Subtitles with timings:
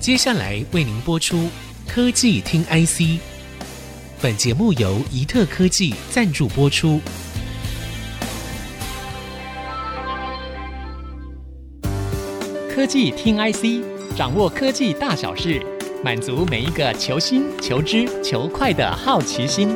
[0.00, 1.50] 接下来为您播出
[1.86, 3.20] 科技听 IC，
[4.22, 6.98] 本节目由宜特科技赞助播出。
[12.74, 15.60] 科技听 IC，掌握科技大小事，
[16.02, 19.68] 满足每一个求新、求知、求快的好奇心。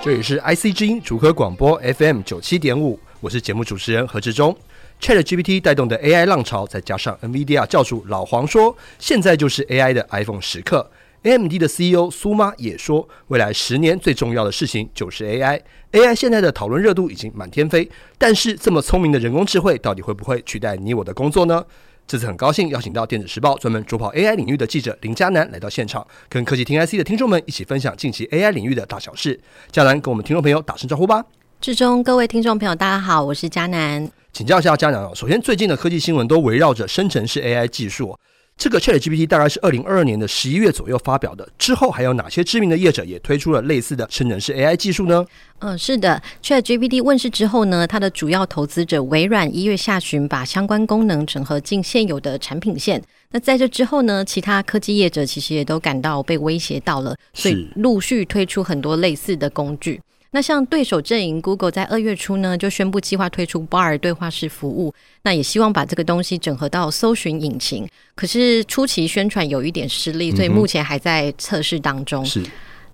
[0.00, 4.56] 这里是 IC 之音竹科广播 FM 九七点五，我是节目主持人何志忠。
[5.00, 10.90] ChatGPT 带动的 AI 浪潮，再加上 NVIDIA 教主老黄说，现在就是 AI 的 iPhone 时刻。
[11.22, 15.60] AMD 的 CEO 苏妈也说，未来十年最重要的事情就是 AI。
[15.92, 21.64] AI 现在的讨论热度已经满天飞，但是这么聪明的人工智慧，到底会不会取代你我的工作呢？
[22.06, 29.38] 这次很高兴邀请到电子时报专门主跑 AI 领域的记者林佳南来到现场，跟科技听 IC 的听众们一起分享近期 AI 领域的大小事。
[29.70, 31.24] 佳南跟我们听众朋友打声招呼吧。
[31.60, 34.08] 志中，各位听众朋友，大家好，我是嘉南。
[34.32, 38.16] 请教一下嘉南哦，首先最近的科技新闻都围绕着生成式 AI 技术。
[38.56, 45.26] 这个 ChatGPT 大概是二零二二年的十一月左右发表的，之后还有哪些知名的业者也推出了类似的生成式 AI 技术呢？
[45.58, 53.02] 嗯，是的，ChatGPT 问世之后呢，它的主要投资者微软一月下旬把相关功能整合进现有的产品线。
[53.32, 60.00] 那在这之后呢，其他科技业者其实也都感到被威胁到了，所以陆续推出很多类似的工具。
[60.30, 67.88] 那像对手阵营 Google 在二月初呢，就宣布计划推出 Bard 对话式服务，那也希望把这个东西整合到搜寻引擎。
[68.14, 72.24] 可是初期宣传有一点失利，所以目前还在测试当中。
[72.24, 72.42] 是。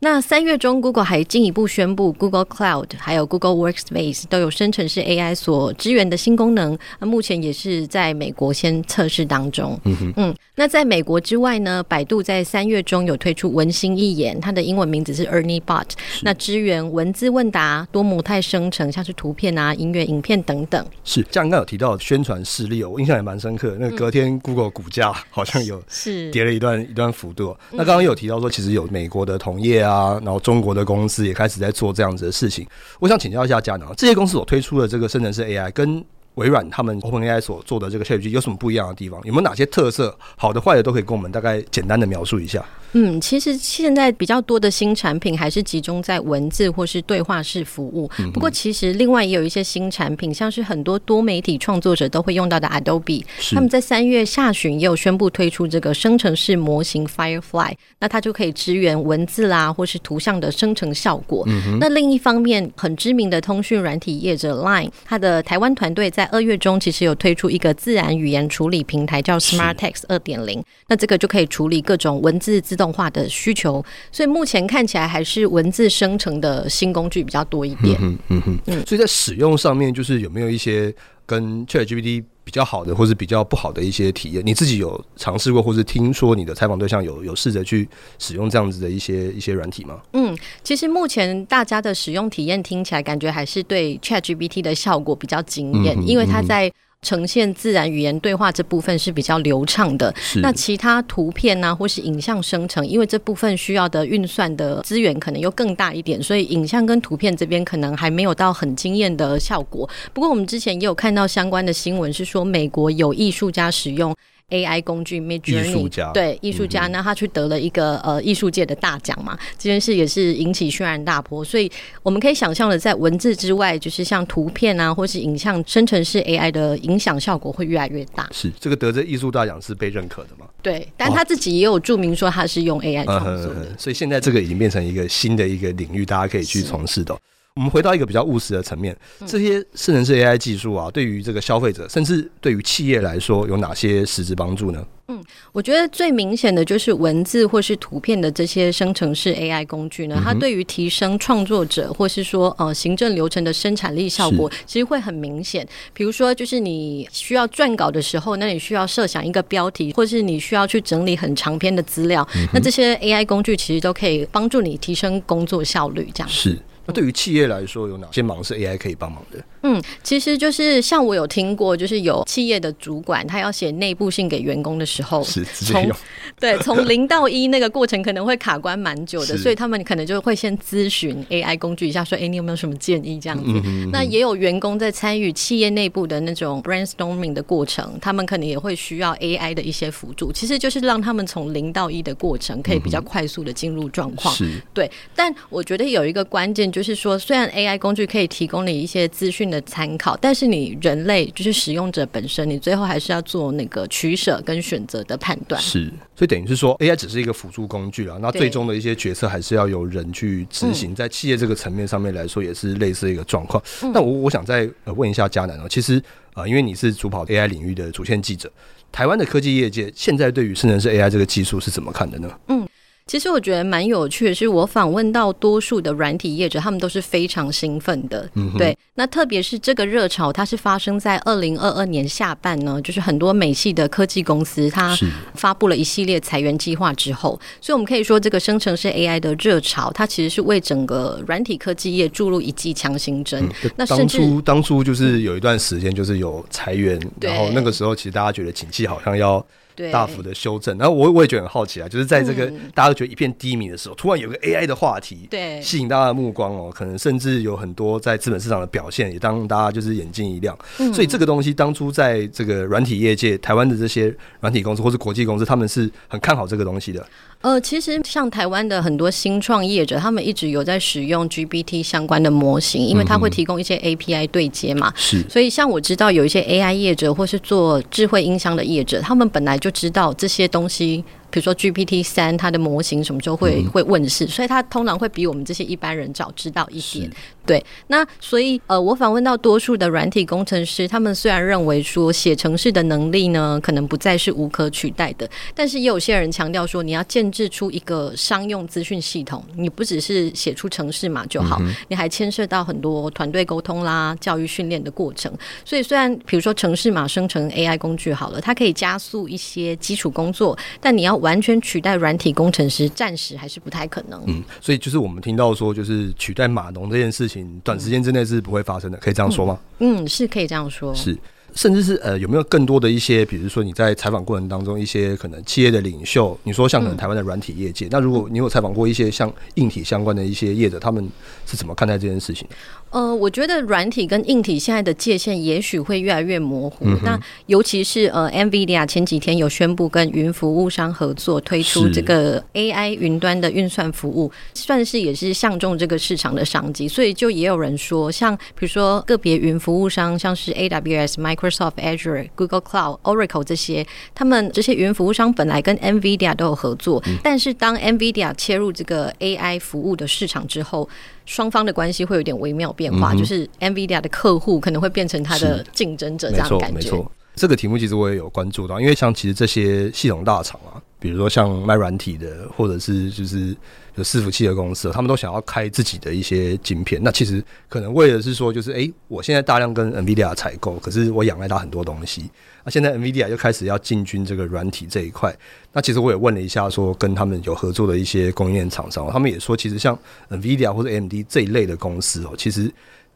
[0.05, 6.77] 那三月中，Google 还进一步宣布，Google Cloud 还有 Google Workspace 都有生成式 AI 所支援的新功能。
[6.99, 9.81] 那目前也是在美国先测试当中。
[9.85, 10.35] 嗯嗯。
[10.57, 15.87] 那在美国之外呢，百度在三月中有推出文心一言，它的英文名字是 Ernie Bot，
[16.21, 20.87] 那支援文字问答、多模态生成，像是图片啊、音乐、影片等等。
[21.03, 23.75] 是，像刚刚有提到宣传失利哦，我印象也蛮深刻。
[23.81, 27.57] 那隔天 Google 股价好像有是跌了一段一段幅度。
[27.71, 29.94] 那刚刚有提到说，其实有美国的同业啊。
[29.95, 32.67] 啊，然后中国的公司也开始在做这样子的事情。
[32.99, 39.21] 我想请教一下佳能，这些公司所推出的这个生成式 AI 跟微软他们 OpenAI 所做的这个 ChatGPT 有什么不一样的地方？
[39.25, 40.17] 有没有哪些特色？
[40.37, 42.65] 好的、坏的都可以跟我们大概简单的描述一下。
[42.97, 48.09] 嗯，其实现在比较多的新产品还是集中在文字或是对话式服务。
[48.33, 61.43] 不过，其实另外也有一些新产品，像是很多多媒体创作者都会用到的 Adobe，他们在三月下旬也有宣布推出这个生成式模型 Firefly，那它就可以支援文字啦或是图像的生成效果。
[61.49, 72.95] 嗯那另一方面，很知名的通讯软体业者 Line，它的台湾团队在二月中其实有推出一个自然语言处理平台，叫 SmartText 二点零，那这个就可以处理各种文字自动。
[72.95, 77.99] 化的需求，所以目前看起来还是文字生成的新工具比较多一点。
[78.01, 78.87] 嗯嗯嗯嗯。
[78.87, 80.95] 所以在使用上面，就是有没有一些
[81.27, 84.47] 跟 ChatGPT 比较好的，或是比较不好的一些体验？
[84.47, 87.89] 你自己有尝试过，或是听说你的采访对象有有试着去
[88.19, 90.01] 使用这样子的一些一些软体吗？
[90.13, 96.71] 嗯，其实目前大家的使用体验听起来，感觉还是对 ChatGPT 的效果比较惊艳，因为它在。
[97.05, 109.89] 呈现自然语言对话这部分是比较流畅的，那其他图片啊或是影像生成，因为这部分需要的运算的资源可能又更大一点，所以影像跟图片这边可能还没有到很惊艳的效果。
[110.13, 114.13] 不过我们之前也有看到相关的新闻，是说美国有艺术家使用。
[114.55, 121.45] AI 工具 Midjourney 对艺术家，那他去得了一个呃艺术界的大奖嘛，这件事也是引起轩然大波。
[121.45, 121.71] 所以
[122.03, 128.29] 我们可以想象的，在文字之外，就是像图片啊，或是影像生成式 AI 的影响效果会越来越大。
[128.31, 130.47] 是这个得这艺术大奖是被认可的吗？
[130.63, 133.75] 对，但他自己也有注明说他是用 AI 创作的，哦嗯嗯嗯。
[133.79, 137.17] 所以现在这个已经变成一个新的一个领域，大家可以去从事的。
[137.57, 144.85] 我们回到一个比较务实的层面，这些生成式 AI 技术啊，对于这个消费者，甚至对于企业来说，有哪些实质帮助呢？
[145.07, 145.23] 嗯，
[145.53, 155.65] 我觉得最明显的就是文字或是图片的这些生成式 AI 工具呢，它对于提升创作者或是说呃行政流程的生产力效果，其实会很明显。
[155.93, 166.11] 比如说，就是你需要撰稿的时候，那你需要设想一个标题，或是你需要去整理很长篇的资料，那这些 AI 工具其实都可以帮助你提升工作效率。
[166.13, 166.59] 这样是。
[166.87, 169.43] 那对于企业来说，有哪些忙是 AI 可以帮忙的？
[169.65, 175.97] 嗯，其实就是像我有听过，就是有企业的主管他要写内部信给员工的时候，是直接用。
[176.39, 183.45] 对，从零到一那个过程可能会卡关蛮久的，所以他们可能就会先咨询 AI 工具一下，说：“哎、欸，你有没有什么建议？”这样子。
[183.47, 183.91] 嗯嗯嗯。
[183.91, 194.35] 那也有员工在参与企业内部的那种 brainstorming 的过程，他们可能也会需要 AI 的一些辅助，其实就是让他们从零到一的过程可以比较快速的进入状况。
[194.35, 194.61] 是。
[194.75, 205.61] 对，但我觉得有一个关键就是说，虽然 AI 工具可以提供你一些资讯的参考，但是你人类就是使用者本身，你最后还是要做那个取舍跟选择的判断。
[205.63, 205.87] 是，
[206.17, 210.95] 所以等于是说，AI 只是一个辅助工具啊，那最终的一些决策还是要由人去执行。
[210.95, 213.63] 在企业这个层面上面来说，也是类似一个状况。
[213.83, 216.03] 嗯、那我我想再问一下嘉南哦，其实
[216.35, 218.51] 呃，因为你是主跑 AI 领域的主线记者，
[218.91, 222.29] 台湾的科技业界现在对于生成式 AI 这个技术是怎么看的呢？
[222.49, 222.67] 嗯。
[223.07, 228.29] 其实我觉得蛮有趣的是，我访问到多数的软体业者，他们都是非常兴奋的。
[228.35, 228.77] 嗯，对。
[228.95, 234.97] 那特别是这个热潮，它是发生在二零二二年下半呢，就是很多美系的科技公司，它
[235.35, 243.45] 发布了一系列裁员计划之后，所以我们可以说，这个生成式 AI 的热潮，它其实是为整个软体科技业注入一剂强心针。
[243.65, 249.45] 嗯、那当初当初就是有一段时间就是有裁员，然后那个时候其实大家觉得景气好像要。
[249.75, 260.57] 对，大幅的修正，然后我我也觉得很好奇啊，就是在这个大家都觉得一片低迷的时候，嗯、突然有个 AI 的话题，对，吸引大家的目光哦，可能甚至有很多在资本市场的表现，也当大家就是眼睛一亮。
[260.79, 267.05] 嗯、所以这个东西当初在这个软体业界，台湾的这些软体公司或是国际公司，他们是很看好这个东西的。
[267.45, 274.91] 呃，其实像台湾的很多新创业者，他们一直有在使用 GPT 相关的模型，因为它会提供一些 API 对接嘛。
[274.97, 281.05] 是、嗯，所以像我知道有一些 AI 业者或是做智慧音箱的业者，他们本来就知道这些东西。
[281.35, 284.25] 比如说 GPT 三，它的模型什么时候会、嗯、会问世？
[284.29, 287.11] 所以它通常会比我们这些一般人早知道一点。
[287.45, 305.31] 对，那所以呃，我访问到多数的软体工程师，他们虽然认为说写程式的能力呢，可能不再是无可取代的，但是也有些人强调说，你要建制出一个商用资讯系统，你不只是写出程式码就好，嗯、你还牵涉到很多团队沟通啦、教育训练的过程。
[305.65, 314.23] 所以虽然比如说程式码生成 AI 工具好了，它可以加速一些基础工作，但你要完全取代软体工程师，暂时还是不太可能。
[314.27, 319.59] 嗯，所以就是我们听到说，就是取代码农这件事情，短时间之内是不会发生的，可以这样说吗？
[319.79, 320.95] 嗯，嗯，是可以这样说。
[320.95, 321.19] 是。
[321.55, 331.09] 甚至是呃，有没有更多的一些，比如说你在采访过程当中，一些可能企业的领袖，你说像可能台湾的软体业界，嗯、那如果你有采访过一些像硬体相关的一些业者，他们
[331.47, 332.47] 是怎么看待这件事情？
[332.91, 336.85] 呃，我觉得软体跟硬体现在的界限也许会越来越模糊。
[336.87, 346.87] 嗯、那尤其是呃，NVIDIA 前几天有宣布跟云服务商合作推出这个 AI 云端的运算服务，算是也是相中这个市场的商机。
[346.87, 351.44] 所以就也有人说，像比如说个别云服务商，像是 AWS、Microsoft。
[351.45, 360.89] Microsoft Azure、Google Cloud、Oracle 这些，他们这些云服务商本来跟 NVIDIA 都有合作，嗯、但是当 NVIDIA 切入这个 AI 服务的市场之后，
[361.27, 366.77] 双方的关系会有点微妙变化，嗯、就是 NVIDIA 的客户可能会变成他的竞争者，这样的感觉。
[366.77, 373.55] 没错，这个题目其实我也有关注到，因为像其实这些系统大厂啊，比如说像卖软体的，或者是就是。
[373.97, 377.01] 有伺服器的公司，他们都想要开自己的一些晶片。
[377.01, 382.29] 那其实可能为的是说，就是哎、我现在大量跟 NVIDIA 采购，可是我仰赖它很多东西。
[382.65, 385.33] 那现在 NVIDIA 又开始要进军这个软体这一块。
[385.73, 389.97] 那其实我也问了一下，说跟他们有合作的一些供应链厂商，他们也说，其实像
[390.29, 392.69] NVIDIA 或者 AMD 这一类的公司哦，其实。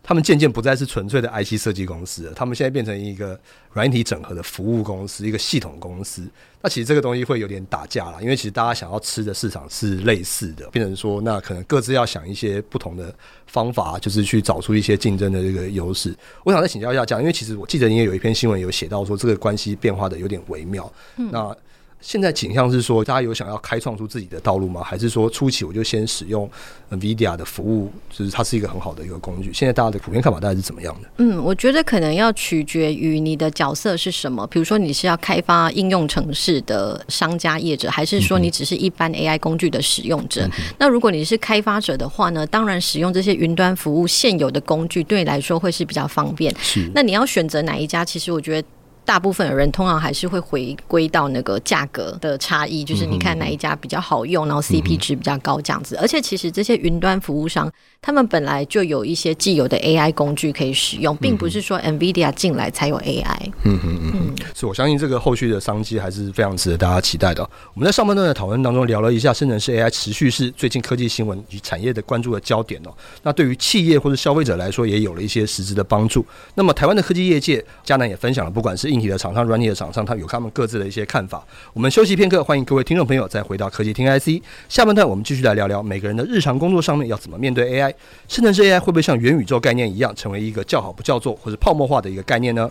[0.09, 3.39] 他们渐渐不再是纯粹的 IC 设计公司了，他们现在变成一个
[3.75, 6.27] 软体整合的服务公司，一个系统公司。
[6.63, 13.15] 那其实这个东西会有点打架了，因为其实大家想要吃的市场是类似的，变成说那可能各自要想一些不同的
[13.49, 16.17] 方法，就是去找出一些竞争的这个优势。
[16.43, 20.91] 我想再请教一下，这样，因为其实我记得你也有一篇新闻有写到说这个关系变化的有点微妙。
[21.19, 21.55] 嗯，那。
[22.01, 24.83] 现在倾向是说，大家有想要开创出自己的道路吗？
[24.83, 26.49] 还是说初期我就先使用
[26.91, 29.53] NVIDIA 的服务，就是它是一个很好的一个工具？
[29.53, 31.09] 现在大家的普遍看法大概是怎么样的？
[31.17, 34.47] 嗯，我觉得可能要取决于你的角色是什么。
[34.47, 40.47] 比如说你是要开发应用城市的商家业者，还是说你只是一般 AI 工具的使用者？
[40.47, 42.47] 嗯、那如果你是开发者的话呢？
[42.47, 46.55] 当然使用这些云端服务现有的工具对你来说会是比较方便。
[46.61, 48.05] 是，那你要选择哪一家？
[48.05, 48.69] 其实我觉得。
[49.09, 55.97] 大部分的人通常还是会回归到那个价格的差异，就是你看哪一家比较好用，然后 CP 值比较高这样子。
[55.97, 57.73] 而且其实这些云端服务商，
[58.03, 63.51] 他们本来就有一些既有的 AI 工具可以使用，并不是说 NVIDIA 进来才有 AI。
[63.63, 67.43] 嗯嗯嗯，所以我相信这个后续的商机还是非常值得大家期待的。
[67.73, 72.91] 我们在上半段的讨论当中聊了一下生成式 AI 持续是最近科技新闻与产业的关注的焦点哦。
[73.23, 76.23] 那对于企业或者消费者来说，也有了一些实质的帮助。
[76.55, 81.47] 那么台湾的科技业界，嘉南也分享了，不管是硬体的厂商、软体的厂商，他有他们各自的一些看法。
[81.73, 84.43] 我们休息片刻，欢迎各位听众朋友再回到科技听 IC。
[84.69, 87.95] 下半段我们继续来聊聊每个人的日常工作上面要怎么面对 AI。
[88.27, 92.69] 甚至是 AI 会不会像元宇宙概念一样，成为一个叫好不叫座或者泡沫化的一个概念呢？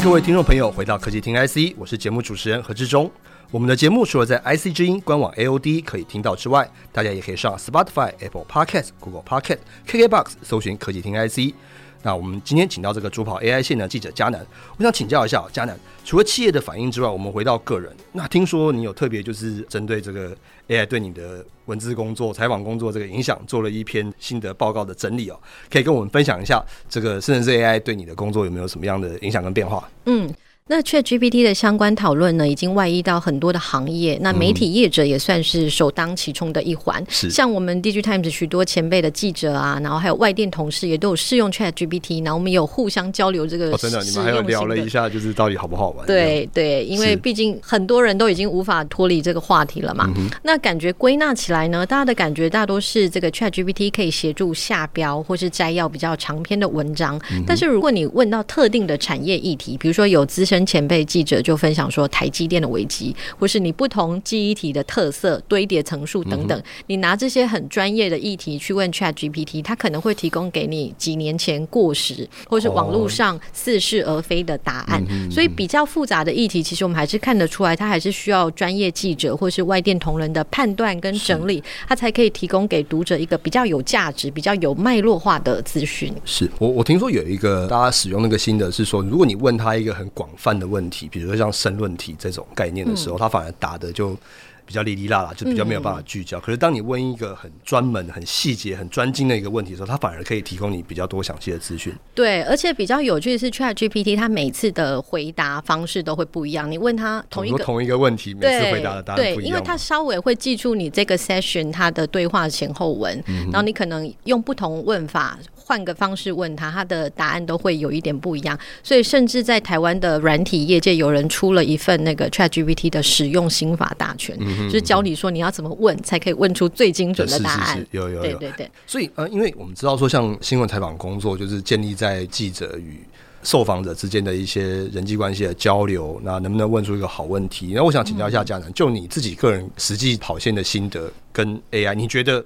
[0.00, 3.10] 各位听众朋友回到科技听 IC，我是节目主持人何志忠。
[3.50, 11.54] 我们的节目除了在 IC 之音官网 AOD 可以听到之外，大家也可以上 Spotify、Apple Podcast、Google Podcast、KKBox 搜寻科技听 IC。
[12.02, 14.44] 那我们今天请到这个主跑 AI 线的记者嘉南，
[14.76, 20.36] 我想请教一下嘉南，除了企业的反应之外，我们回到个人，那听说你有特别就是针对这个
[20.68, 25.38] AI 对你的文字工作、采访工作这个影响，做了一篇心得报告的整理哦，
[25.70, 29.88] 可以跟我们分享一下这个生成式 AI 对你的工作有没有什么样的影响跟变化？
[30.06, 30.32] 嗯。
[30.72, 34.18] 那 ChatGPT 的相关讨论呢，已经外溢到很多的行业。
[34.22, 37.04] 那媒体业者也算是首当其冲的一环。
[37.10, 43.76] 是、嗯，像我们 DIGITIMES 许多前辈的记者啊，然后还有外电同事也都有试用 ChatGPT，然后我们有互相交流这个、哦。
[43.76, 46.06] 真的，你们还有聊了一下，就是到底好不好玩？
[46.06, 50.10] 对对，因为毕竟很多人都已经无法脱离这个话题了嘛。
[50.42, 57.20] 那感觉归纳起来呢，大家的感觉大多是这个 ChatGPT 可以协助下标或是摘要比较长篇的文章。
[57.30, 75.02] 嗯、但是如果你问到特定的产业议题，比如说有资深前辈记者就分享说，台积电的危机，或是你不同记忆体的特色、堆叠层数等等，你拿这些很专业的议题去问 ChatGPT，它可能会提供给你几年前过时，或是网络上似是而非的答案。
[75.30, 86.12] 所以比较复杂的议题，其实我们还是看得出来，它还是需要专业记者或是外电同仁的判断跟整理，它才可以提供给读者一个比较有价值、比较有脉络化的资讯。
[86.24, 91.08] 是我我听说有一个大家使用那个心得是说，如果你问他一个很广泛的问题。
[91.08, 94.16] 比如说像申论题这种概念的时候，他反而答的就
[94.64, 96.38] 比较哩哩啦啦，就比较没有办法聚焦。
[96.40, 101.92] 可是当你问一个很专门、很细节、很专精的一个问题的时候，他反而可以提供你比较多详细的资讯。
[102.14, 106.70] 对，而且比较有趣的是，ChatGPT 它每次的回答方式都会不一样。
[106.70, 109.36] 你问他同一个同一个问题，每次回答的答案不一样。
[109.42, 115.38] 对，因为他稍微会记住你这个 session 它的对话前后文，嗯、然后你可能用不同问法。
[115.64, 118.58] 换个方式问他，他的答案都会有一点不一样。
[118.82, 127.76] 所以，甚至在台湾的软体业界，有人出了一份那个 ChatGPT 的使用心法大全，嗯，就是教你说你要怎么问才可以问出最精准的答案。
[127.76, 128.70] 是是是有有有，对对对。
[128.86, 132.98] 所以呃，因为我们知道说，像新闻采访工作，就是建立在记者与
[133.42, 137.72] 受访者之间的一些人际关系的交流，那能不能问出一个好问题？
[137.74, 142.44] 那我想请教一下嘉南，就你自己个人实际跑线的心得跟 AI，你觉得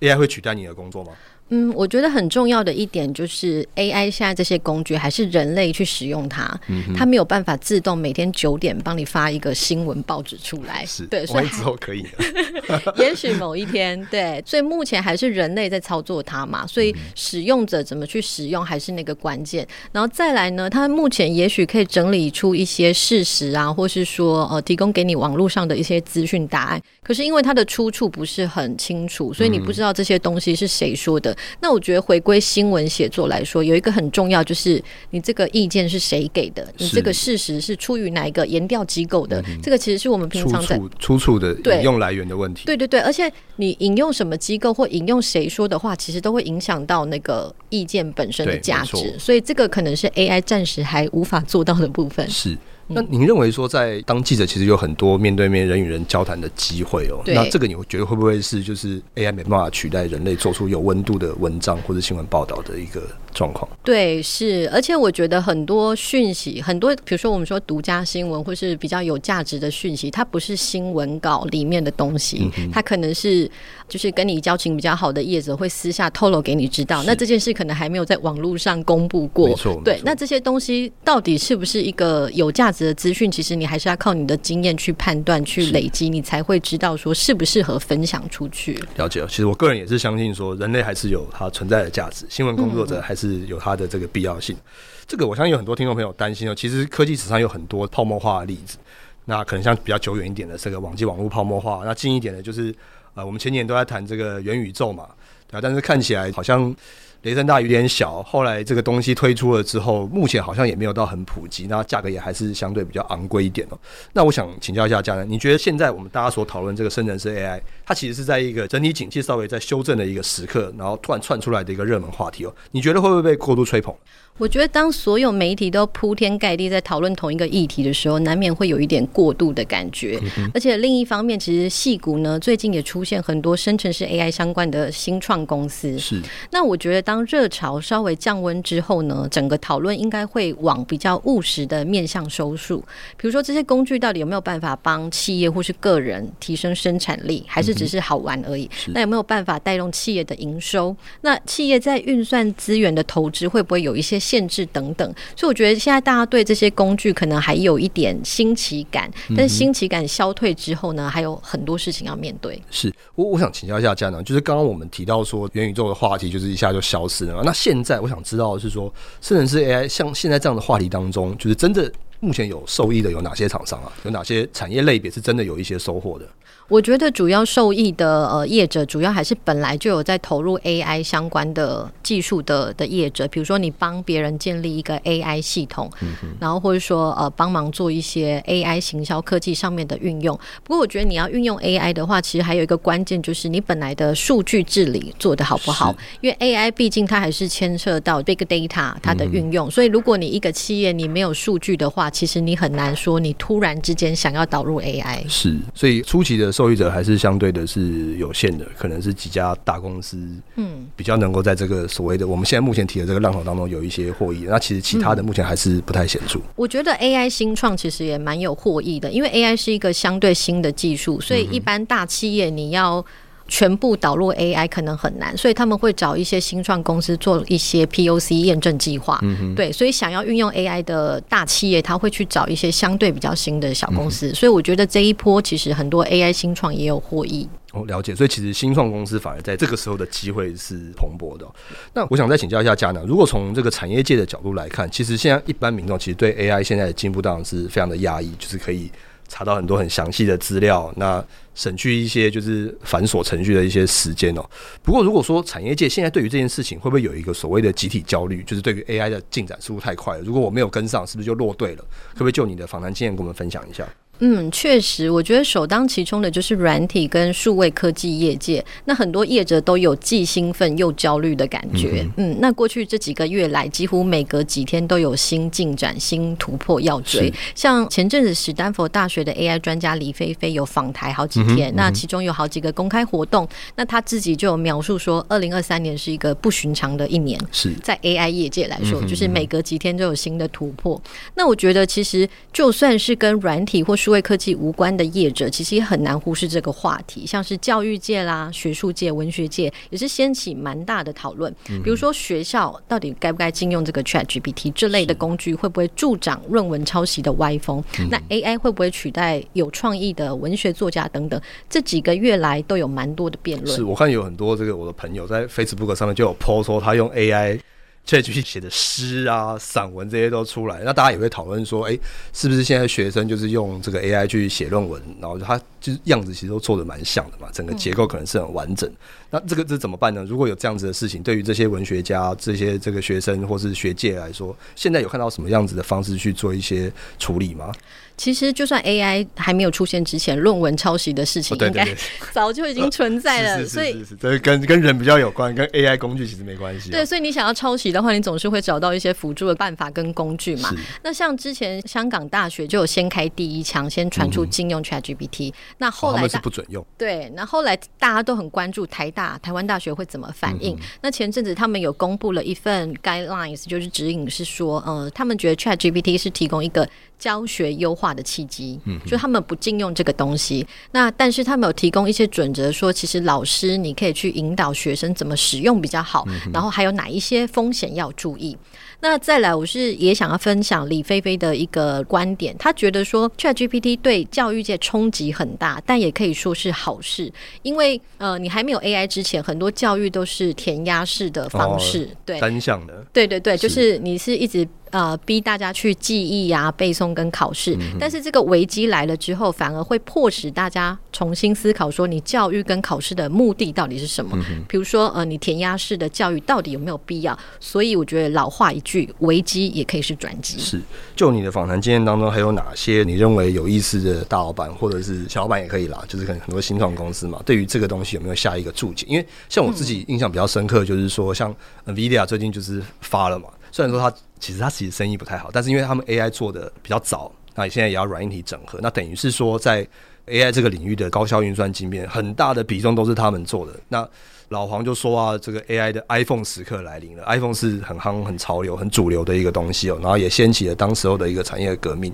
[0.00, 1.12] AI 会取代你的工作吗？
[1.50, 10.86] 嗯，我觉得很重要的一点就是 AI 现在这些工具还是人类去使用它，嗯、它没有办法自动每天九点帮你发一个新闻报纸出来。
[10.86, 12.06] 是，对，所以之后可以。
[12.96, 19.66] 也许某一天，对，所以目前还是人类在操作它嘛，所以使用者怎么去使用还是那个关键。
[19.90, 26.80] 然后再来呢，它目前也许可以整理出一些事实啊，或是说呃提供给你网络上的一些资讯答案。
[27.02, 31.36] 可是因为它的出处不是很清楚，所以你不知道这些东西是谁说的。
[31.60, 42.64] 那我觉得回归新闻写作来说，有一个很重要，就是你这个意见是谁给的，你这个事实是出于哪一个研调机构的，这个其实是我们平常在出处的引用来源的问题。
[42.66, 52.28] 对对对，而且你引用什么机构或引用谁说的话，其实都会影响到那个意见本身的价值，所以这个可能是 AI 暂时还无法做到的部分。
[52.28, 52.56] 是。
[52.92, 57.22] 那您认为说，在当记者其实有很多面对面人与人交谈的机会哦。
[57.26, 63.70] 那这个你会觉得会不会是就是 AI 没办法取代人类做出有温度的文章或者新闻报道的一个状况？
[63.84, 64.68] 对，是。
[64.72, 73.48] 而且我觉得很多讯息，很多比如说我们说独家新闻或是比较有价值的讯息，它不是新闻稿里面的东西，嗯、它可能是
[73.88, 77.04] 就是跟你交情比较好的业者会私下透露给你知道。
[77.04, 79.46] 那这件事可能还没有在网络上公布过。
[79.46, 79.80] 没错。
[79.84, 80.00] 对。
[80.04, 82.79] 那这些东西到底是不是一个有价值？
[82.84, 88.78] 的资讯，其实你还是要靠你的经验去判断、去累积，你才会知道说适不适合分享出去。
[88.96, 94.54] 了解了，其实我个人也是相信说，人类还是有它存在的价值，新闻工作者还是有它的这个必要性。
[94.56, 94.62] 嗯、
[95.06, 98.76] 这个我相信有很多听众朋友担心哦，其实科技史上有很多泡沫化的例子，
[99.24, 102.74] 那可能像比较久远一点的这个网际网络泡沫化，那近一点的就是
[103.14, 105.08] 呃，我们前年都在谈这个元宇宙嘛，
[105.48, 106.74] 对啊，但是看起来好像。
[107.22, 113.78] 雷声大雨点小，后来这个东西推出了之后，目前好像也没有到很普及，那价格也还是相对比较昂贵一点哦。
[114.14, 122.54] 那我想请教一下嘉南，你觉得现在我们大家所讨论这个生成式 AI，它其实是在一个整体景气稍微在修正的一个时刻，然后突然窜出来的一个热门话题哦？
[122.70, 123.94] 你觉得会不会被过度吹捧？
[124.38, 130.18] 我觉得当所有媒体都铺天盖地在讨论同一个议题的时候，难免会有一点过度的感觉。
[130.38, 135.98] 嗯、而且另一方面，其实戏股呢最近也出现很多生成式 AI 相关的新创公司。
[135.98, 136.18] 是。
[136.50, 142.78] 那我觉得当热潮稍微降温之后呢，整个讨论应该会往比较务实的面向收束。
[143.16, 148.70] 比如说，这些工具到底有没有办法帮企业或是个人提升生产力，还是只是好玩而已？
[148.86, 150.94] 嗯、那有没有办法带动企业的营收？
[151.22, 155.12] 那企业在运算资源的投资会不会有一些限制等等？
[155.34, 162.62] 所以我觉得现在大家对这些工具可能还有一点新奇感，但是新奇感消退之后呢，还有很多事情要面对。
[162.70, 167.42] 是我我想请教一下嘉南，就是刚刚我们提到说元宇宙的话题，就是一下就消失了嘛。
[167.44, 171.90] 那现在我想知道的是说，甚至是 AI 像现在这样的话题当中，就是真的
[172.20, 173.92] 目前有受益的有哪些厂商啊？
[174.04, 176.26] 有哪些产业类别是真的有一些收获的？
[176.70, 190.38] 我觉得主要受益的呃业者，主要还是本来就有在投入 AI 相关的技术的的业者，比如说你帮别人建立一个 AI 系统，嗯、然后或者说呃帮忙做一些 AI 行销科技上面的运用。
[190.62, 195.92] 不过我觉得你要运用 AI 的话，其实还有一个关键就是你本来的数据治理做得好不好？
[196.20, 205.28] 因为 AI 毕竟它还是牵涉到 big data 它的运用，嗯、所以如果你一个企业你没有数据的话，其实你很难说你突然之间想要导入 AI。
[205.28, 206.52] 是，所以初期的。
[206.60, 210.18] 受益者还是相对的是有限的，可能是几家大公司，
[210.56, 214.44] 嗯，比较能够在这个所谓的我们现在目前提的这个浪潮当中有一些获益。
[214.46, 216.38] 那其实其他的目前还是不太显著。
[216.56, 223.02] 我觉得 AI 新创其实也蛮有获益的，因为 AI 是一个相对新的技术，所以一般大企业你要。
[223.50, 229.20] 全部导入 AI 可能很难，所以他们会找一些新创公司做一些 POC 验证计划。
[229.56, 234.30] 对，所以想要运用 AI 的大企业，他会去找一些相对比较新的小公司。
[234.30, 237.48] 嗯、所以我觉得这一波其实很多 AI 新创也有获益。
[237.72, 238.14] 哦，了解。
[238.14, 241.44] 所以其实新创公司反而在这个时候的机会是蓬勃的。
[241.92, 248.88] 那我想再请教一下嘉南，如果从这个产业界的角度来看，其实现在一般民众其实对 AI 现在的进步当然是非常的压抑，就是可以。
[249.30, 254.44] 查到很多很详细的资料，那省去一些就是繁琐程序的一些时间哦。
[254.82, 261.84] 不过如果说产业界现在对于这件事情会不会有一个所谓的集体焦虑，就是对于 AI 的进展速度太快了，如果我没有跟上，是不是就落队了？
[262.12, 263.88] 可不可以就你的访谈经验跟我们分享一下？
[264.20, 268.64] 嗯，确实，我觉得首当其冲的就是软体跟数位科技业界。
[268.84, 272.06] 那很多业者都有既兴奋又焦虑的感觉。
[272.16, 277.32] 嗯，嗯，那过去这几个月来，几乎每隔几天都有新进展、新突破要追。
[277.54, 287.40] 像前阵子史丹佛大学的 AI 专家李飞飞有访台好几天，嗯嗯、那其中有好几个公开活动，那他自己就有描述说，二零二三年是一个不寻常的一年。
[287.52, 291.00] 是在 AI 业界来说，就是每隔几天都有新的突破。
[291.34, 297.24] 那我觉得，其实就算是跟软体或数数位科技无关的业者，其实也很难忽视这个话题。
[297.24, 301.54] 像是教育界啦、学术界、文学界，也是掀起蛮大的讨论。
[301.84, 307.80] 比如说，学校到底该不该禁用这个 ChatGPT 这类的工具，会不会助长论文抄袭的歪风？
[307.92, 311.40] 是那 AI 会不会取代有创意的文学作家等等？
[311.68, 313.76] 这几个月来都有蛮多的辩论。
[313.76, 317.60] 是我看有很多这个我的朋友在 Facebook 上面就有 po 说他用 AI。
[318.04, 321.96] 这些去写的诗啊、散文这些都出来，那大家也会讨论说，哎、
[322.32, 328.88] 是不是现在学生就是用这个 AI 去写论文，然后他就是样子其实都做的蛮像的嘛，整个结构可能是很完整。
[328.90, 328.96] 嗯、
[329.30, 330.24] 那这个这怎么办呢？
[330.24, 337.72] 如果有这样子的事情，对于这些文学家、这些这个学生或是学界来说，现在有看到什么样子的方式去做一些处理吗？
[338.16, 341.88] 其实，就算 AI 还没有出现之前，论文抄袭的事情应该
[342.32, 343.66] 早就已经存在了。
[343.66, 346.90] 所以，这跟跟人比较有关，跟 AI 工具其实没关系。
[346.90, 350.70] 对，所以你想要抄袭的话，你总是会找到一些辅助的办法跟工具嘛。
[351.02, 355.54] 那像之前香港大学就有先开第一枪，先传出禁用 ChatGPT。
[355.78, 356.84] 那后来是不准用。
[356.98, 360.76] 对，那后来大家都很关注台大、台湾大学会怎么反应。
[361.02, 366.88] 那前阵子他们有公布了一份 guidelines，就是指引，是说，呃，他们觉得 ChatGPT 是提供一个。
[367.20, 378.56] 教学优化的契机，嗯，就他们不禁用这个东西，那但是他们有提供一些准则，说其实老师你可以去引导学生怎么使用比较好，然后还有哪一些风险要注意。
[379.00, 387.32] 那再来，我是也想要分享李菲菲的一个观点，她觉得说 ChatGPT 对教育界冲击很大，但也可以说是好事，
[387.62, 394.66] 因为呃，你还没有 AI 之前，很多教育都是填鸭式的方式，哦、对，单向的，对对对，就是你是一直。
[394.90, 404.36] 呃，逼大家去记忆啊、背诵跟考试，嗯、但是这个危机来了之后，反而会迫使大家重新思考，说你教育跟考试的目的到底是什么？
[404.50, 407.38] 嗯、比如说，呃，你填鸭式的教育到底有没有必要？
[407.60, 410.58] 所以我觉得老话一句，危机也可以是转机。
[410.58, 410.80] 是，
[411.14, 416.02] 就你的访谈经验当中，还有哪些你认为有意思的大老板或者是小老板也可以啦？
[416.08, 419.06] 就是可能很多新创公司嘛，对于这个东西有没有下一个注解？
[419.08, 421.54] 因为像我自己印象比较深刻，就是说像
[421.86, 423.46] NVIDIA 最近就是发了嘛。
[423.72, 429.86] 虽然说它其实它其实生意不太好，但是因为他们 AI 做的比较早，那现在也要软硬体整合，那等于是说在
[430.26, 433.72] AI 这个领域的高效运算晶片，很大的比重都是他们做的。
[433.88, 434.08] 那
[434.48, 442.12] 老黄就说啊，这个 AI 的 iPhone 时刻来临了，iPhone 是很夯、很潮流、很主流的一个东西哦，然后也掀起了当时候的一个产业革命。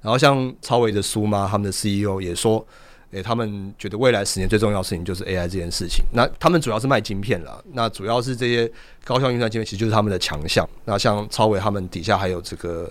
[0.00, 2.64] 然后像超微的苏妈他们的 CEO 也说，
[3.12, 6.04] 诶，他们觉得未来十年最重要的事情就是 AI 这件事情。
[6.12, 8.70] 那他们主要是卖晶片啦，那主要是这些
[9.04, 10.68] 高效运算晶片，其实就是他们的强项。
[10.84, 12.84] 那像超微他们底下还有这个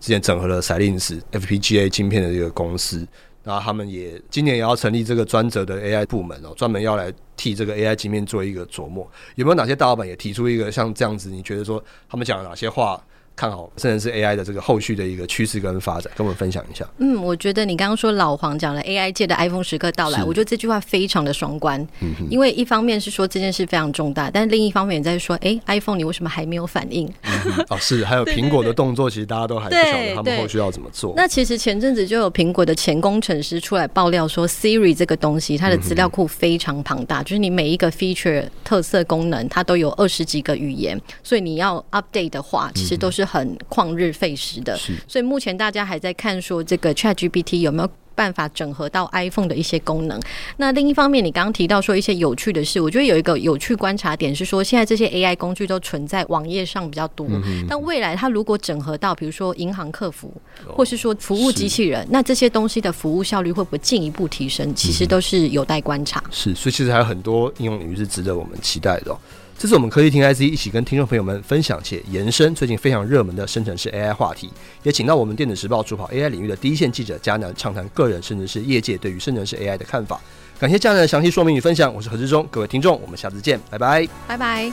[0.00, 3.06] 之前整合了 Xilinx FPGA 晶片的这个公司。
[3.44, 9.04] 然后他们也今年也要成立这个专责的 AI 部门哦，专门要来替这个 AI 晶片做一个琢磨。
[9.34, 11.28] 有没有哪些大老板也提出一个像这样子？
[11.28, 13.02] 你觉得说他们讲了哪些话？
[13.34, 16.86] 看好，甚至是 AI 的这个后续的一个趋势跟发展，跟我们分享一下。
[16.98, 21.80] 嗯，我觉得你刚刚说老黄讲了 AI 界的 iPhone 时刻到来，我觉得这句话非常的双关。
[22.00, 27.06] 嗯哼，因为一方面是说这件事非常重大，但另一方面也在说，哎、欸，iPhone 你为什么还没有反应？
[27.24, 31.14] 嗯、哦，是，还有苹果的动作，其实大家都还不晓得他们后续要怎么做。
[31.16, 44.12] 那其实前阵子就有苹果的前工程师出来爆料说，Siri 这个东西它的资料库非常庞大，嗯、就是你每一个 feature 特色功能，它都有二十几个语言，所以你要 update 的话，其实都是很旷日。
[44.12, 47.90] 费时的，所以目前大家还在看说这个 ChatGPT 有没有
[48.22, 50.20] 办法整合到 iPhone 的一些功能。
[50.58, 60.32] 那另一方面，你刚刚提到说一些有趣的事，我觉得有一个有趣观察点是说，现在这些 AI 工具都存在网页上比较多，嗯、但未来它如果整合到比如说银行客服，
[60.68, 64.72] 或是说服务机器人，哦、那这些东西的服务效率会不会进一步提升？
[64.72, 66.22] 其实都是有待观察。
[66.30, 69.18] 是，所以其实还有很多应用领域是值得我们期待的、哦。
[69.58, 74.50] 这是我们科技厅 IC 一起跟听众朋友们分享且延伸最近非常热门的生成式 AI 话题，
[74.82, 80.20] 也请到我们电子时报主跑 AI 领域的第一线记者嘉南畅谈个人甚至是业界对于生成式 AI 的看法。
[80.58, 84.72] 感谢这样的详细说明与分享，我是何志忠，各位听众，我们下次见，拜拜，拜拜。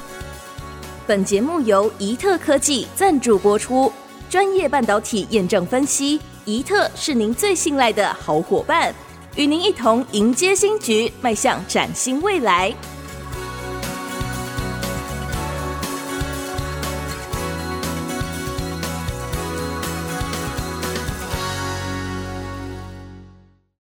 [1.08, 3.91] 本节目由宜特科技赞助播出，
[4.30, 8.93] 专业半导体验证分析，宜特是您最信赖的好伙伴，
[9.36, 12.71] 与您一同迎接新局，迈向崭新未来。